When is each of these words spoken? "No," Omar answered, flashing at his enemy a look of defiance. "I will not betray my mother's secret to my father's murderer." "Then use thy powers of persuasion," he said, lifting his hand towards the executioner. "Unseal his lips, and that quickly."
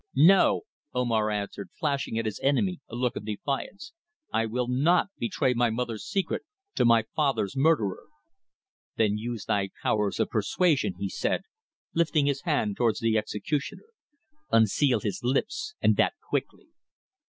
"No," 0.15 0.61
Omar 0.95 1.29
answered, 1.29 1.69
flashing 1.79 2.17
at 2.17 2.25
his 2.25 2.39
enemy 2.41 2.79
a 2.89 2.95
look 2.95 3.15
of 3.15 3.23
defiance. 3.23 3.93
"I 4.33 4.47
will 4.47 4.67
not 4.67 5.09
betray 5.19 5.53
my 5.53 5.69
mother's 5.69 6.03
secret 6.03 6.41
to 6.73 6.85
my 6.85 7.03
father's 7.15 7.55
murderer." 7.55 8.07
"Then 8.95 9.19
use 9.19 9.45
thy 9.45 9.69
powers 9.83 10.19
of 10.19 10.29
persuasion," 10.31 10.95
he 10.97 11.07
said, 11.07 11.43
lifting 11.93 12.25
his 12.25 12.41
hand 12.45 12.77
towards 12.77 12.99
the 12.99 13.15
executioner. 13.15 13.89
"Unseal 14.49 15.01
his 15.01 15.19
lips, 15.21 15.75
and 15.83 15.97
that 15.97 16.13
quickly." 16.27 16.69